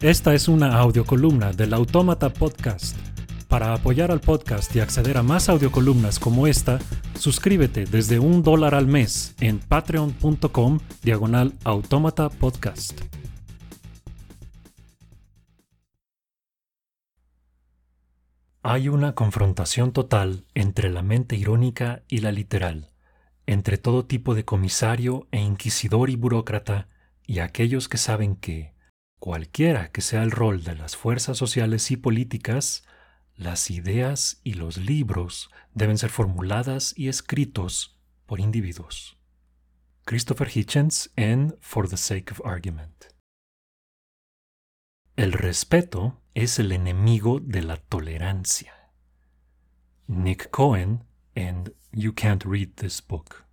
Esta 0.00 0.32
es 0.32 0.46
una 0.46 0.78
audiocolumna 0.78 1.52
del 1.52 1.74
Autómata 1.74 2.32
Podcast. 2.32 2.96
Para 3.48 3.74
apoyar 3.74 4.12
al 4.12 4.20
podcast 4.20 4.74
y 4.76 4.78
acceder 4.78 5.16
a 5.16 5.24
más 5.24 5.48
audiocolumnas 5.48 6.20
como 6.20 6.46
esta, 6.46 6.78
suscríbete 7.18 7.84
desde 7.84 8.20
un 8.20 8.44
dólar 8.44 8.76
al 8.76 8.86
mes 8.86 9.34
en 9.40 9.58
patreon.com 9.58 10.78
diagonal 11.02 11.52
autómata 11.64 12.28
podcast. 12.28 13.00
Hay 18.62 18.88
una 18.88 19.16
confrontación 19.16 19.90
total 19.90 20.44
entre 20.54 20.90
la 20.90 21.02
mente 21.02 21.34
irónica 21.34 22.04
y 22.06 22.18
la 22.18 22.30
literal, 22.30 22.92
entre 23.46 23.78
todo 23.78 24.04
tipo 24.04 24.36
de 24.36 24.44
comisario 24.44 25.26
e 25.32 25.40
inquisidor 25.40 26.08
y 26.08 26.14
burócrata 26.14 26.86
y 27.26 27.40
aquellos 27.40 27.88
que 27.88 27.98
saben 27.98 28.36
que, 28.36 28.77
cualquiera 29.18 29.90
que 29.90 30.00
sea 30.00 30.22
el 30.22 30.30
rol 30.30 30.64
de 30.64 30.74
las 30.74 30.96
fuerzas 30.96 31.36
sociales 31.36 31.90
y 31.90 31.96
políticas, 31.96 32.84
las 33.34 33.70
ideas 33.70 34.40
y 34.42 34.54
los 34.54 34.76
libros 34.76 35.50
deben 35.74 35.98
ser 35.98 36.10
formuladas 36.10 36.94
y 36.96 37.08
escritos 37.08 37.98
por 38.26 38.40
individuos. 38.40 39.18
Christopher 40.04 40.48
Hitchens 40.48 41.10
en 41.16 41.56
For 41.60 41.88
the 41.88 41.96
Sake 41.96 42.32
of 42.32 42.40
Argument. 42.44 43.04
El 45.16 45.32
respeto 45.32 46.22
es 46.34 46.58
el 46.58 46.72
enemigo 46.72 47.40
de 47.40 47.62
la 47.62 47.76
tolerancia. 47.76 48.72
Nick 50.06 50.50
Cohen 50.50 51.04
en 51.34 51.74
You 51.92 52.14
Can't 52.14 52.44
Read 52.44 52.70
This 52.76 53.04
Book. 53.06 53.47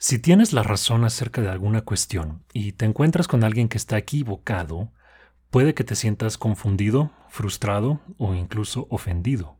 Si 0.00 0.18
tienes 0.18 0.52
la 0.52 0.64
razón 0.64 1.04
acerca 1.04 1.42
de 1.42 1.50
alguna 1.50 1.82
cuestión 1.82 2.42
y 2.52 2.72
te 2.72 2.86
encuentras 2.86 3.28
con 3.28 3.44
alguien 3.44 3.68
que 3.68 3.78
está 3.78 3.96
equivocado, 3.98 4.90
Puede 5.50 5.74
que 5.74 5.82
te 5.82 5.96
sientas 5.96 6.38
confundido, 6.38 7.10
frustrado 7.28 8.00
o 8.18 8.34
incluso 8.34 8.86
ofendido. 8.88 9.56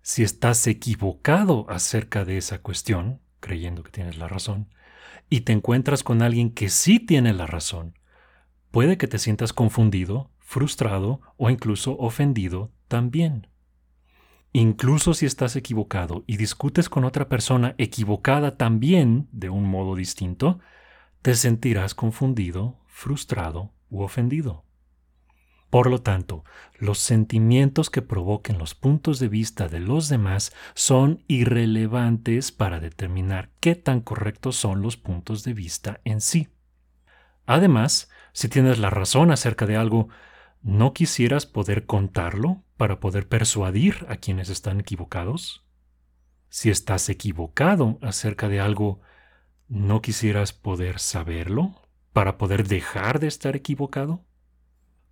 Si 0.00 0.22
estás 0.22 0.64
equivocado 0.68 1.66
acerca 1.68 2.24
de 2.24 2.38
esa 2.38 2.60
cuestión, 2.60 3.20
creyendo 3.40 3.82
que 3.82 3.90
tienes 3.90 4.16
la 4.16 4.28
razón, 4.28 4.68
y 5.28 5.40
te 5.40 5.52
encuentras 5.52 6.04
con 6.04 6.22
alguien 6.22 6.52
que 6.52 6.68
sí 6.68 7.00
tiene 7.00 7.32
la 7.32 7.46
razón, 7.46 7.98
puede 8.70 8.96
que 8.96 9.08
te 9.08 9.18
sientas 9.18 9.52
confundido, 9.52 10.30
frustrado 10.38 11.20
o 11.36 11.50
incluso 11.50 11.96
ofendido 11.98 12.70
también. 12.86 13.48
Incluso 14.52 15.14
si 15.14 15.24
estás 15.24 15.56
equivocado 15.56 16.24
y 16.26 16.36
discutes 16.36 16.90
con 16.90 17.04
otra 17.04 17.28
persona 17.28 17.74
equivocada 17.78 18.58
también 18.58 19.28
de 19.32 19.48
un 19.48 19.64
modo 19.64 19.94
distinto, 19.94 20.60
te 21.22 21.34
sentirás 21.34 21.94
confundido, 21.94 22.78
frustrado 22.86 23.72
u 23.88 24.02
ofendido. 24.02 24.64
Por 25.70 25.88
lo 25.88 26.02
tanto, 26.02 26.44
los 26.78 26.98
sentimientos 26.98 27.88
que 27.88 28.02
provoquen 28.02 28.58
los 28.58 28.74
puntos 28.74 29.18
de 29.18 29.28
vista 29.28 29.68
de 29.68 29.80
los 29.80 30.10
demás 30.10 30.52
son 30.74 31.24
irrelevantes 31.28 32.52
para 32.52 32.78
determinar 32.78 33.48
qué 33.58 33.74
tan 33.74 34.02
correctos 34.02 34.56
son 34.56 34.82
los 34.82 34.98
puntos 34.98 35.44
de 35.44 35.54
vista 35.54 36.02
en 36.04 36.20
sí. 36.20 36.48
Además, 37.46 38.10
si 38.34 38.50
tienes 38.50 38.78
la 38.78 38.90
razón 38.90 39.30
acerca 39.30 39.64
de 39.64 39.76
algo, 39.76 40.08
¿no 40.60 40.92
quisieras 40.92 41.46
poder 41.46 41.86
contarlo 41.86 42.62
para 42.82 42.98
poder 42.98 43.28
persuadir 43.28 44.04
a 44.08 44.16
quienes 44.16 44.48
están 44.48 44.80
equivocados? 44.80 45.62
Si 46.48 46.68
estás 46.68 47.08
equivocado 47.10 48.00
acerca 48.02 48.48
de 48.48 48.58
algo, 48.58 49.00
¿no 49.68 50.02
quisieras 50.02 50.52
poder 50.52 50.98
saberlo 50.98 51.80
para 52.12 52.38
poder 52.38 52.66
dejar 52.66 53.20
de 53.20 53.28
estar 53.28 53.54
equivocado? 53.54 54.24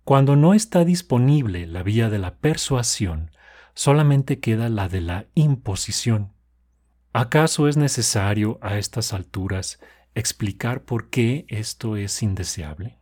Cuando 0.03 0.35
no 0.35 0.53
está 0.53 0.83
disponible 0.83 1.65
la 1.65 1.81
vía 1.81 2.09
de 2.09 2.19
la 2.19 2.39
persuasión, 2.39 3.31
solamente 3.73 4.41
queda 4.41 4.67
la 4.67 4.89
de 4.89 4.99
la 4.99 5.27
imposición. 5.33 6.33
¿Acaso 7.13 7.69
es 7.69 7.77
necesario 7.77 8.59
a 8.61 8.79
estas 8.79 9.13
alturas 9.13 9.79
explicar 10.13 10.83
por 10.83 11.09
qué 11.09 11.45
esto 11.47 11.95
es 11.95 12.21
indeseable? 12.21 13.00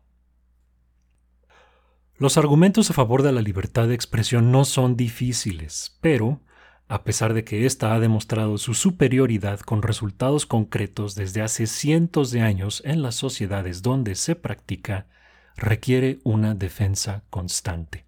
Los 2.20 2.38
argumentos 2.38 2.90
a 2.90 2.94
favor 2.94 3.24
de 3.24 3.32
la 3.32 3.42
libertad 3.42 3.88
de 3.88 3.96
expresión 3.96 4.52
no 4.52 4.66
son 4.66 4.98
difíciles, 4.98 5.98
pero, 6.02 6.42
a 6.90 7.06
pesar 7.06 7.34
de 7.34 7.46
que 7.46 7.66
ésta 7.66 7.94
ha 7.94 8.00
demostrado 8.02 8.58
su 8.58 8.74
superioridad 8.74 9.62
con 9.62 9.82
resultados 9.82 10.46
concretos 10.46 11.16
desde 11.16 11.42
hace 11.42 11.66
cientos 11.66 12.32
de 12.32 12.42
años 12.42 12.82
en 12.84 13.02
las 13.02 13.16
sociedades 13.16 13.84
donde 13.84 14.16
se 14.16 14.36
practica, 14.36 15.08
requiere 15.56 16.20
una 16.26 16.56
defensa 16.56 17.24
constante. 17.30 18.06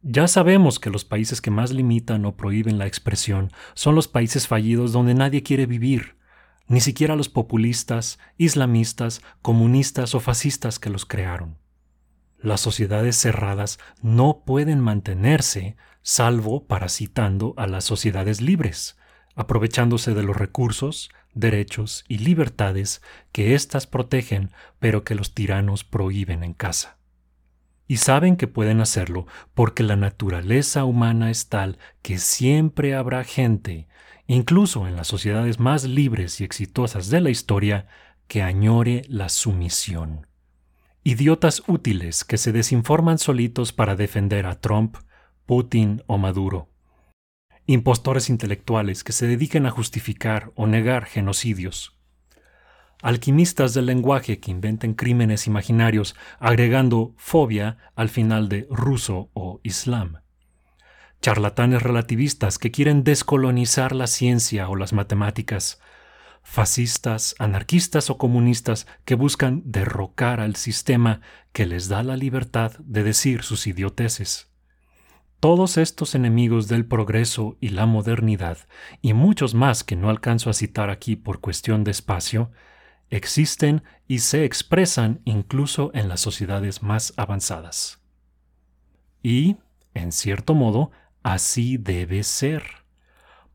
Ya 0.00 0.26
sabemos 0.26 0.78
que 0.78 0.88
los 0.88 1.04
países 1.04 1.42
que 1.42 1.50
más 1.50 1.70
limitan 1.70 2.24
o 2.24 2.34
prohíben 2.34 2.78
la 2.78 2.86
expresión 2.86 3.52
son 3.74 3.94
los 3.94 4.08
países 4.08 4.48
fallidos 4.48 4.90
donde 4.92 5.12
nadie 5.12 5.42
quiere 5.42 5.66
vivir, 5.66 6.16
ni 6.66 6.80
siquiera 6.80 7.14
los 7.14 7.28
populistas, 7.28 8.18
islamistas, 8.38 9.20
comunistas 9.42 10.14
o 10.14 10.20
fascistas 10.20 10.78
que 10.78 10.88
los 10.88 11.04
crearon. 11.04 11.60
Las 12.42 12.60
sociedades 12.60 13.16
cerradas 13.16 13.78
no 14.02 14.42
pueden 14.44 14.80
mantenerse 14.80 15.76
salvo 16.02 16.66
parasitando 16.66 17.54
a 17.56 17.68
las 17.68 17.84
sociedades 17.84 18.40
libres, 18.40 18.98
aprovechándose 19.36 20.12
de 20.12 20.24
los 20.24 20.36
recursos, 20.36 21.10
derechos 21.34 22.04
y 22.08 22.18
libertades 22.18 23.00
que 23.30 23.54
éstas 23.54 23.86
protegen 23.86 24.50
pero 24.80 25.04
que 25.04 25.14
los 25.14 25.34
tiranos 25.34 25.84
prohíben 25.84 26.42
en 26.42 26.52
casa. 26.52 26.98
Y 27.86 27.98
saben 27.98 28.36
que 28.36 28.48
pueden 28.48 28.80
hacerlo 28.80 29.26
porque 29.54 29.84
la 29.84 29.96
naturaleza 29.96 30.84
humana 30.84 31.30
es 31.30 31.48
tal 31.48 31.78
que 32.02 32.18
siempre 32.18 32.96
habrá 32.96 33.22
gente, 33.22 33.86
incluso 34.26 34.88
en 34.88 34.96
las 34.96 35.06
sociedades 35.06 35.60
más 35.60 35.84
libres 35.84 36.40
y 36.40 36.44
exitosas 36.44 37.08
de 37.08 37.20
la 37.20 37.30
historia, 37.30 37.86
que 38.26 38.42
añore 38.42 39.02
la 39.08 39.28
sumisión. 39.28 40.26
Idiotas 41.04 41.64
útiles 41.66 42.24
que 42.24 42.38
se 42.38 42.52
desinforman 42.52 43.18
solitos 43.18 43.72
para 43.72 43.96
defender 43.96 44.46
a 44.46 44.60
Trump, 44.60 44.98
Putin 45.46 46.00
o 46.06 46.16
Maduro. 46.16 46.68
Impostores 47.66 48.30
intelectuales 48.30 49.02
que 49.02 49.10
se 49.10 49.26
dediquen 49.26 49.66
a 49.66 49.72
justificar 49.72 50.52
o 50.54 50.68
negar 50.68 51.06
genocidios, 51.06 51.98
alquimistas 53.02 53.74
del 53.74 53.86
lenguaje 53.86 54.38
que 54.38 54.52
inventen 54.52 54.94
crímenes 54.94 55.48
imaginarios 55.48 56.14
agregando 56.38 57.14
fobia 57.16 57.78
al 57.96 58.08
final 58.08 58.48
de 58.48 58.68
ruso 58.70 59.28
o 59.34 59.58
islam, 59.64 60.20
charlatanes 61.20 61.82
relativistas 61.82 62.60
que 62.60 62.70
quieren 62.70 63.02
descolonizar 63.02 63.92
la 63.92 64.06
ciencia 64.06 64.68
o 64.68 64.76
las 64.76 64.92
matemáticas, 64.92 65.80
fascistas, 66.42 67.34
anarquistas 67.38 68.10
o 68.10 68.18
comunistas 68.18 68.86
que 69.04 69.14
buscan 69.14 69.62
derrocar 69.64 70.40
al 70.40 70.56
sistema 70.56 71.20
que 71.52 71.66
les 71.66 71.88
da 71.88 72.02
la 72.02 72.16
libertad 72.16 72.72
de 72.80 73.02
decir 73.02 73.42
sus 73.42 73.66
idioteces. 73.66 74.48
Todos 75.40 75.76
estos 75.76 76.14
enemigos 76.14 76.68
del 76.68 76.86
progreso 76.86 77.56
y 77.60 77.70
la 77.70 77.86
modernidad, 77.86 78.58
y 79.00 79.12
muchos 79.12 79.54
más 79.54 79.82
que 79.82 79.96
no 79.96 80.08
alcanzo 80.08 80.50
a 80.50 80.52
citar 80.52 80.88
aquí 80.88 81.16
por 81.16 81.40
cuestión 81.40 81.82
de 81.82 81.90
espacio, 81.90 82.52
existen 83.10 83.82
y 84.06 84.20
se 84.20 84.44
expresan 84.44 85.20
incluso 85.24 85.90
en 85.94 86.08
las 86.08 86.20
sociedades 86.20 86.82
más 86.82 87.12
avanzadas. 87.16 88.00
Y, 89.22 89.56
en 89.94 90.12
cierto 90.12 90.54
modo, 90.54 90.90
así 91.22 91.76
debe 91.76 92.22
ser, 92.22 92.81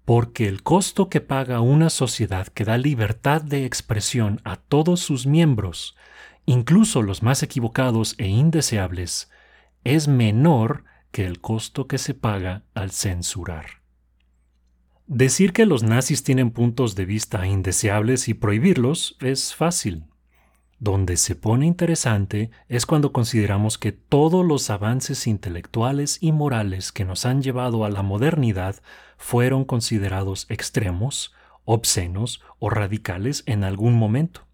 porque 0.08 0.48
el 0.48 0.64
costo 0.64 1.10
que 1.10 1.20
paga 1.20 1.60
una 1.60 1.90
sociedad 1.90 2.48
que 2.48 2.64
da 2.64 2.78
libertad 2.78 3.42
de 3.42 3.66
expresión 3.66 4.40
a 4.46 4.56
todos 4.56 5.02
sus 5.02 5.28
miembros, 5.28 5.98
incluso 6.46 7.02
los 7.02 7.24
más 7.24 7.44
equivocados 7.44 8.16
e 8.18 8.26
indeseables, 8.26 9.30
es 9.84 10.08
menor 10.08 10.86
que 11.12 11.26
el 11.26 11.42
costo 11.42 11.88
que 11.88 11.98
se 11.98 12.14
paga 12.14 12.64
al 12.74 12.92
censurar. 12.92 13.82
Decir 15.08 15.52
que 15.52 15.66
los 15.66 15.84
nazis 15.84 16.24
tienen 16.24 16.52
puntos 16.52 16.96
de 16.96 17.04
vista 17.04 17.46
indeseables 17.46 18.30
y 18.30 18.34
prohibirlos 18.34 19.18
es 19.20 19.54
fácil. 19.54 20.06
Donde 20.80 21.18
se 21.18 21.36
pone 21.36 21.66
interesante 21.66 22.50
es 22.70 22.86
cuando 22.86 23.12
consideramos 23.12 23.78
que 23.78 23.92
todos 23.92 24.46
los 24.46 24.70
avances 24.70 25.28
intelectuales 25.28 26.18
y 26.22 26.32
morales 26.32 26.94
que 26.94 27.04
nos 27.04 27.26
han 27.26 27.42
llevado 27.42 27.84
a 27.84 27.90
la 27.90 28.04
modernidad 28.04 28.78
fueron 29.18 29.66
considerados 29.66 30.46
extremos, 30.50 31.34
obscenos 31.66 32.42
o 32.60 32.70
radicales 32.70 33.44
en 33.46 33.64
algún 33.64 33.96
momento. 33.96 34.48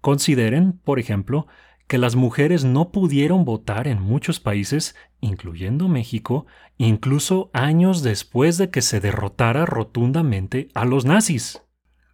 Consideren, 0.00 0.72
por 0.72 0.98
ejemplo, 0.98 1.46
que 1.88 1.98
las 1.98 2.16
mujeres 2.16 2.64
no 2.64 2.92
pudieron 2.92 3.44
votar 3.44 3.88
en 3.88 4.00
muchos 4.00 4.40
países, 4.40 4.94
incluyendo 5.20 5.88
México, 5.88 6.46
incluso 6.76 7.50
años 7.52 8.02
después 8.02 8.58
de 8.58 8.70
que 8.70 8.82
se 8.82 9.00
derrotara 9.00 9.66
rotundamente 9.66 10.68
a 10.74 10.84
los 10.84 11.06
nazis. 11.06 11.62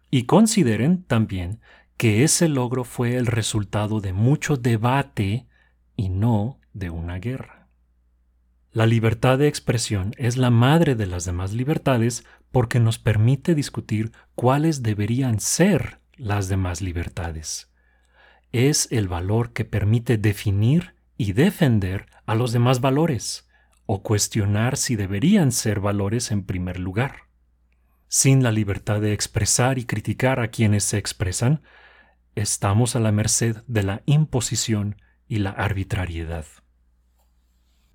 Y 0.09 0.23
consideren 0.23 1.03
también 1.03 1.59
que 1.97 2.23
ese 2.23 2.47
logro 2.47 2.85
fue 2.85 3.15
el 3.17 3.25
resultado 3.25 3.99
de 3.99 4.13
mucho 4.13 4.55
debate 4.55 5.47
y 5.95 6.09
no 6.09 6.59
de 6.73 6.89
una 6.89 7.19
guerra. 7.19 7.64
La 8.75 8.85
libertad 8.85 9.37
de 9.37 9.47
expresión 9.47 10.11
es 10.17 10.35
la 10.35 10.49
madre 10.49 10.95
de 10.95 11.05
las 11.05 11.23
demás 11.23 11.53
libertades 11.53 12.25
porque 12.51 12.81
nos 12.81 12.99
permite 12.99 13.55
discutir 13.55 14.11
cuáles 14.35 14.83
deberían 14.83 15.39
ser 15.39 16.01
las 16.17 16.49
demás 16.49 16.81
libertades. 16.81 17.71
Es 18.51 18.89
el 18.91 19.07
valor 19.07 19.53
que 19.53 19.63
permite 19.63 20.17
definir 20.17 20.93
y 21.15 21.31
defender 21.31 22.07
a 22.25 22.35
los 22.35 22.51
demás 22.51 22.81
valores, 22.81 23.47
o 23.85 24.03
cuestionar 24.03 24.75
si 24.75 24.97
deberían 24.97 25.53
ser 25.53 25.79
valores 25.79 26.29
en 26.31 26.43
primer 26.43 26.77
lugar. 26.77 27.29
Sin 28.09 28.43
la 28.43 28.51
libertad 28.51 28.99
de 28.99 29.13
expresar 29.13 29.79
y 29.79 29.85
criticar 29.85 30.41
a 30.41 30.49
quienes 30.49 30.83
se 30.83 30.97
expresan, 30.97 31.61
estamos 32.35 32.97
a 32.97 32.99
la 32.99 33.13
merced 33.13 33.55
de 33.67 33.83
la 33.83 34.01
imposición 34.05 35.01
y 35.29 35.37
la 35.37 35.51
arbitrariedad. 35.51 36.45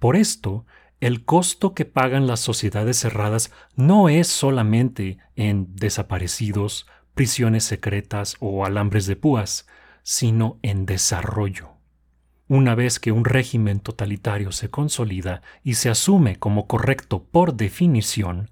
Por 0.00 0.16
esto, 0.16 0.66
el 1.00 1.24
costo 1.24 1.74
que 1.74 1.84
pagan 1.84 2.26
las 2.26 2.40
sociedades 2.40 2.98
cerradas 2.98 3.52
no 3.76 4.08
es 4.08 4.28
solamente 4.28 5.18
en 5.36 5.76
desaparecidos, 5.76 6.86
prisiones 7.14 7.64
secretas 7.64 8.36
o 8.40 8.64
alambres 8.64 9.06
de 9.06 9.16
púas, 9.16 9.66
sino 10.02 10.58
en 10.62 10.86
desarrollo. 10.86 11.74
Una 12.48 12.74
vez 12.74 12.98
que 12.98 13.12
un 13.12 13.24
régimen 13.26 13.78
totalitario 13.80 14.52
se 14.52 14.70
consolida 14.70 15.42
y 15.62 15.74
se 15.74 15.90
asume 15.90 16.36
como 16.36 16.66
correcto 16.66 17.22
por 17.22 17.54
definición, 17.54 18.50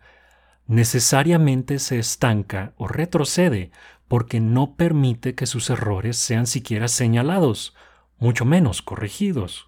necesariamente 0.66 1.78
se 1.78 1.98
estanca 1.98 2.74
o 2.76 2.88
retrocede 2.88 3.70
porque 4.06 4.40
no 4.40 4.76
permite 4.76 5.34
que 5.34 5.46
sus 5.46 5.70
errores 5.70 6.18
sean 6.18 6.46
siquiera 6.46 6.88
señalados, 6.88 7.74
mucho 8.18 8.44
menos 8.44 8.82
corregidos. 8.82 9.67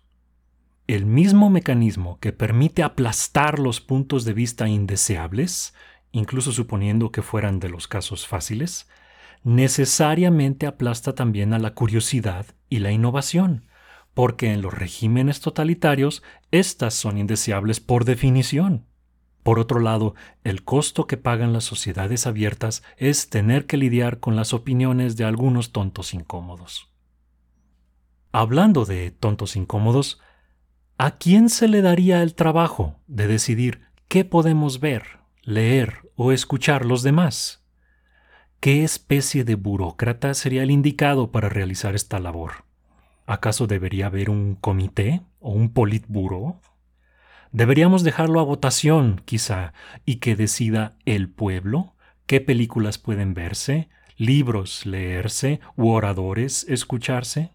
El 0.91 1.07
mismo 1.07 1.51
mecanismo 1.51 2.19
que 2.19 2.33
permite 2.33 2.83
aplastar 2.83 3.61
los 3.61 3.81
puntos 3.81 4.25
de 4.25 4.33
vista 4.33 4.69
indeseables, 4.69 5.73
incluso 6.11 6.51
suponiendo 6.51 7.13
que 7.13 7.23
fueran 7.23 7.61
de 7.61 7.69
los 7.69 7.87
casos 7.87 8.27
fáciles, 8.27 8.89
necesariamente 9.45 10.67
aplasta 10.67 11.15
también 11.15 11.55
a 11.55 11.61
la 11.61 11.75
curiosidad 11.75 12.45
y 12.69 12.81
la 12.81 12.91
innovación, 12.91 13.67
porque 14.15 14.53
en 14.53 14.63
los 14.63 14.75
regímenes 14.75 15.39
totalitarios 15.39 16.25
éstas 16.51 16.93
son 16.93 17.19
indeseables 17.19 17.79
por 17.79 18.05
definición. 18.05 18.85
Por 19.45 19.61
otro 19.61 19.79
lado, 19.79 20.17
el 20.43 20.65
costo 20.65 21.07
que 21.07 21.17
pagan 21.17 21.53
las 21.53 21.63
sociedades 21.63 22.27
abiertas 22.27 22.83
es 22.97 23.31
tener 23.31 23.67
que 23.67 23.77
lidiar 23.77 24.19
con 24.19 24.35
las 24.35 24.53
opiniones 24.53 25.17
de 25.17 25.23
algunos 25.23 25.71
tontos 25.71 26.15
incómodos. 26.15 26.91
Hablando 28.33 28.87
de 28.87 29.13
tontos 29.13 29.55
incómodos, 29.55 30.21
¿a 31.01 31.13
quién 31.13 31.49
se 31.49 31.67
le 31.67 31.81
daría 31.81 32.23
el 32.23 32.35
trabajo 32.35 33.01
de 33.07 33.27
decidir 33.27 33.81
qué 34.09 34.27
podemos 34.27 34.81
ver, 34.81 35.21
leer 35.41 36.11
o 36.15 36.31
escuchar 36.31 36.85
los 36.85 37.03
demás? 37.03 37.65
¿Qué 38.61 38.85
especie 38.85 39.45
de 39.45 39.55
burócrata 39.55 40.35
sería 40.35 40.63
el 40.63 40.71
indicado 40.71 41.33
para 41.33 41.49
realizar 41.49 41.95
esta 41.95 42.19
labor? 42.19 42.67
¿Acaso 43.25 43.67
debería 43.67 44.09
haber 44.09 44.29
un 44.29 44.57
comité 44.57 45.23
o 45.39 45.53
un 45.53 45.73
politburo? 45.73 46.61
Deberíamos 47.51 48.03
dejarlo 48.03 48.39
a 48.39 48.45
votación, 48.45 49.23
quizá, 49.25 49.73
y 50.05 50.17
que 50.17 50.37
decida 50.37 50.99
el 51.07 51.31
pueblo 51.31 51.95
qué 52.27 52.43
películas 52.43 52.99
pueden 52.99 53.33
verse, 53.33 53.89
libros 54.19 54.85
leerse 54.85 55.61
u 55.77 55.89
oradores 55.89 56.67
escucharse. 56.69 57.55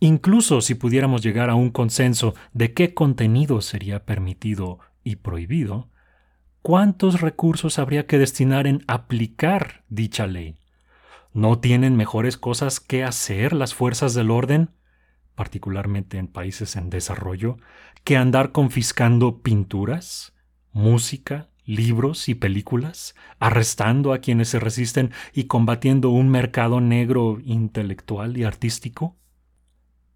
Incluso 0.00 0.60
si 0.60 0.74
pudiéramos 0.74 1.22
llegar 1.22 1.50
a 1.50 1.54
un 1.54 1.70
consenso 1.70 2.34
de 2.52 2.74
qué 2.74 2.94
contenido 2.94 3.60
sería 3.60 4.04
permitido 4.04 4.78
y 5.02 5.16
prohibido, 5.16 5.88
¿cuántos 6.62 7.20
recursos 7.20 7.78
habría 7.78 8.06
que 8.06 8.18
destinar 8.18 8.66
en 8.66 8.84
aplicar 8.88 9.84
dicha 9.88 10.26
ley? 10.26 10.56
¿No 11.32 11.58
tienen 11.58 11.96
mejores 11.96 12.36
cosas 12.36 12.80
que 12.80 13.04
hacer 13.04 13.52
las 13.52 13.74
fuerzas 13.74 14.14
del 14.14 14.30
orden? 14.30 14.70
particularmente 15.36 16.18
en 16.18 16.26
países 16.26 16.74
en 16.74 16.90
desarrollo, 16.90 17.58
que 18.02 18.16
andar 18.16 18.50
confiscando 18.50 19.42
pinturas, 19.42 20.34
música, 20.72 21.50
libros 21.64 22.28
y 22.28 22.34
películas, 22.34 23.14
arrestando 23.38 24.12
a 24.12 24.18
quienes 24.18 24.48
se 24.48 24.58
resisten 24.58 25.12
y 25.32 25.44
combatiendo 25.44 26.10
un 26.10 26.30
mercado 26.30 26.80
negro 26.80 27.38
intelectual 27.44 28.36
y 28.36 28.44
artístico? 28.44 29.16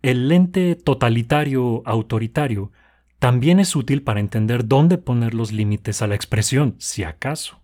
El 0.02 0.28
lente 0.28 0.76
totalitario 0.76 1.82
autoritario 1.84 2.72
también 3.18 3.60
es 3.60 3.76
útil 3.76 4.02
para 4.02 4.20
entender 4.20 4.66
dónde 4.66 4.96
poner 4.96 5.34
los 5.34 5.52
límites 5.52 6.00
a 6.00 6.06
la 6.06 6.14
expresión, 6.14 6.74
si 6.78 7.04
acaso. 7.04 7.60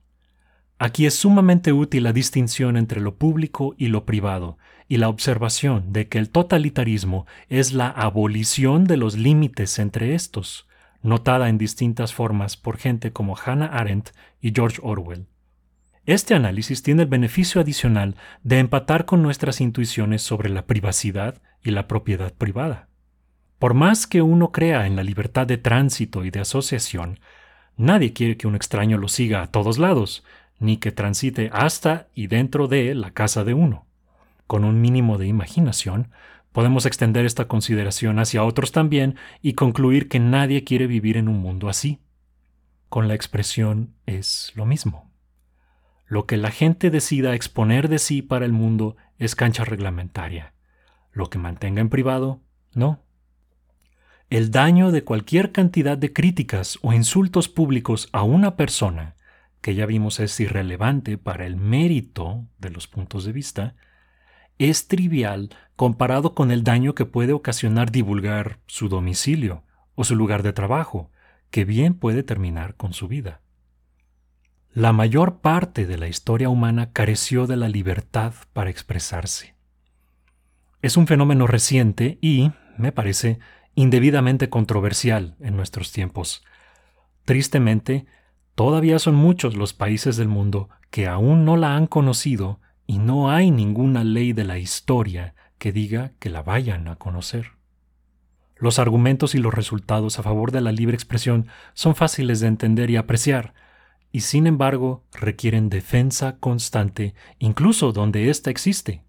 Aquí 0.79 1.07
es 1.07 1.15
sumamente 1.15 1.73
útil 1.73 2.03
la 2.03 2.13
distinción 2.13 2.77
entre 2.77 3.01
lo 3.01 3.15
público 3.15 3.75
y 3.79 3.89
lo 3.89 4.05
privado, 4.05 4.59
y 4.87 4.99
la 4.99 5.09
observación 5.09 5.95
de 5.95 6.09
que 6.09 6.19
el 6.19 6.29
totalitarismo 6.29 7.27
es 7.49 7.73
la 7.73 7.89
abolición 7.89 8.85
de 8.85 8.99
los 8.99 9.17
límites 9.17 9.79
entre 9.79 10.15
estos, 10.15 10.69
notada 11.01 11.49
en 11.49 11.57
distintas 11.57 12.13
formas 12.13 12.59
por 12.59 12.77
gente 12.77 13.13
como 13.13 13.35
Hannah 13.35 13.67
Arendt 13.67 14.11
y 14.43 14.53
George 14.55 14.79
Orwell. 14.83 15.27
Este 16.07 16.35
análisis 16.35 16.85
tiene 16.85 17.03
el 17.03 17.09
beneficio 17.09 17.61
adicional 17.61 18.15
de 18.45 18.61
empatar 18.61 19.07
con 19.07 19.23
nuestras 19.23 19.61
intuiciones 19.61 20.23
sobre 20.23 20.49
la 20.49 20.65
privacidad 20.65 21.43
y 21.65 21.73
la 21.73 21.89
propiedad 21.89 22.33
privada. 22.33 22.89
Por 23.59 23.75
más 23.75 24.07
que 24.07 24.23
uno 24.23 24.53
crea 24.53 24.87
en 24.87 24.95
la 24.95 25.03
libertad 25.03 25.49
de 25.49 25.59
tránsito 25.59 26.25
y 26.25 26.31
de 26.31 26.39
asociación, 26.39 27.19
nadie 27.77 28.13
quiere 28.13 28.37
que 28.37 28.47
un 28.47 28.55
extraño 28.55 28.99
lo 28.99 29.09
siga 29.09 29.43
a 29.43 29.51
todos 29.51 29.79
lados, 29.79 30.23
ni 30.61 30.77
que 30.77 30.93
transite 30.93 31.51
hasta 31.53 32.07
y 32.15 32.29
dentro 32.29 32.69
de 32.69 32.95
la 32.95 33.11
casa 33.11 33.43
de 33.43 33.55
uno. 33.55 33.87
Con 34.47 34.65
un 34.65 34.81
mínimo 34.81 35.19
de 35.19 35.27
imaginación, 35.27 36.13
podemos 36.53 36.87
extender 36.87 37.27
esta 37.27 37.49
consideración 37.49 38.21
hacia 38.21 38.45
otros 38.45 38.71
también 38.71 39.17
y 39.43 39.55
concluir 39.55 40.09
que 40.09 40.21
nadie 40.21 40.63
quiere 40.63 40.87
vivir 40.87 41.17
en 41.17 41.27
un 41.27 41.41
mundo 41.41 41.69
así. 41.69 41.99
Con 42.89 43.09
la 43.09 43.15
expresión 43.15 43.97
es 44.07 44.53
lo 44.55 44.67
mismo. 44.67 45.16
Lo 46.07 46.27
que 46.27 46.37
la 46.37 46.51
gente 46.51 46.91
decida 46.91 47.35
exponer 47.35 47.89
de 47.89 47.99
sí 47.99 48.23
para 48.23 48.45
el 48.45 48.53
mundo 48.53 48.97
es 49.19 49.35
cancha 49.35 49.65
reglamentaria. 49.65 50.55
Lo 51.13 51.31
que 51.31 51.39
mantenga 51.39 51.81
en 51.81 51.89
privado, 51.89 52.41
no. 52.75 53.03
El 54.31 54.51
daño 54.51 54.91
de 54.91 55.05
cualquier 55.05 55.53
cantidad 55.53 55.97
de 55.99 56.13
críticas 56.13 56.79
o 56.83 56.93
insultos 56.93 57.49
públicos 57.49 58.09
a 58.13 58.23
una 58.23 58.57
persona 58.57 59.17
que 59.61 59.75
ya 59.75 59.87
vimos 59.87 60.21
es 60.21 60.39
irrelevante 60.39 61.19
para 61.19 61.45
el 61.45 61.57
mérito 61.57 62.47
de 62.59 62.71
los 62.71 62.87
puntos 62.87 63.25
de 63.25 63.33
vista, 63.33 63.75
es 64.59 64.87
trivial 64.87 65.51
comparado 65.75 66.37
con 66.37 66.53
el 66.53 66.63
daño 66.63 66.95
que 66.95 67.05
puede 67.05 67.33
ocasionar 67.33 67.91
divulgar 67.91 68.61
su 68.67 68.89
domicilio 68.89 69.65
o 69.97 70.05
su 70.05 70.15
lugar 70.15 70.45
de 70.45 70.53
trabajo, 70.53 71.11
que 71.51 71.65
bien 71.65 71.95
puede 71.95 72.23
terminar 72.23 72.77
con 72.77 72.93
su 72.93 73.09
vida. 73.09 73.41
La 74.77 74.93
mayor 74.93 75.41
parte 75.41 75.87
de 75.87 75.97
la 75.97 76.07
historia 76.07 76.51
humana 76.51 76.93
careció 76.93 77.47
de 77.47 77.57
la 77.57 77.69
libertad 77.71 78.35
para 78.53 78.69
expresarse. 78.69 79.55
Es 80.83 80.99
un 80.99 81.07
fenómeno 81.07 81.47
reciente 81.47 82.19
y, 82.21 82.53
me 82.77 82.93
parece, 82.93 83.39
indebidamente 83.75 84.51
controversial 84.51 85.35
en 85.41 85.57
nuestros 85.57 85.93
tiempos. 85.93 86.45
Tristemente, 87.25 88.05
Todavía 88.57 88.99
son 88.99 89.15
muchos 89.15 89.55
los 89.55 89.75
países 89.75 90.17
del 90.17 90.29
mundo 90.29 90.71
que 90.91 91.07
aún 91.07 91.45
no 91.45 91.59
la 91.59 91.77
han 91.77 91.87
conocido 91.87 92.59
y 92.87 92.97
no 92.97 93.31
hay 93.31 93.51
ninguna 93.51 94.03
ley 94.03 94.33
de 94.33 94.45
la 94.45 94.59
historia 94.59 95.35
que 95.59 95.73
diga 95.73 96.13
que 96.19 96.31
la 96.31 96.43
vayan 96.43 96.89
a 96.89 96.97
conocer. 96.97 97.53
Los 98.57 98.79
argumentos 98.79 99.35
y 99.35 99.39
los 99.39 99.53
resultados 99.53 100.19
a 100.19 100.23
favor 100.23 100.53
de 100.53 100.63
la 100.63 100.73
libre 100.73 100.95
expresión 100.95 101.49
son 101.75 101.95
fáciles 101.95 102.41
de 102.41 102.47
entender 102.47 102.89
y 102.89 102.97
apreciar, 102.97 103.53
y 104.13 104.21
sin 104.21 104.47
embargo 104.47 105.05
requieren 105.13 105.69
defensa 105.69 106.39
constante 106.39 107.15
incluso 107.39 107.93
donde 107.93 108.31
ésta 108.31 108.51
existe. 108.51 109.05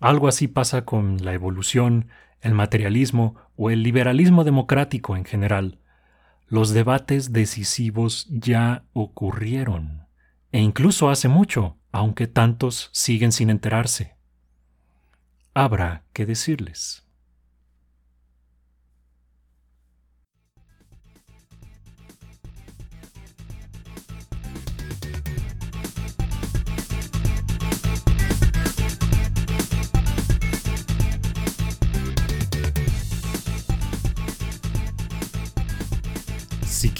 Algo 0.00 0.28
así 0.28 0.48
pasa 0.48 0.84
con 0.84 1.24
la 1.24 1.32
evolución, 1.32 2.08
el 2.40 2.54
materialismo 2.54 3.36
o 3.56 3.70
el 3.70 3.82
liberalismo 3.82 4.44
democrático 4.44 5.16
en 5.16 5.24
general, 5.24 5.78
los 6.52 6.74
debates 6.74 7.32
decisivos 7.32 8.26
ya 8.28 8.84
ocurrieron, 8.92 10.06
e 10.50 10.60
incluso 10.60 11.08
hace 11.08 11.28
mucho, 11.28 11.78
aunque 11.92 12.26
tantos 12.26 12.90
siguen 12.92 13.32
sin 13.32 13.48
enterarse. 13.48 14.16
Habrá 15.54 16.04
que 16.12 16.26
decirles. 16.26 17.01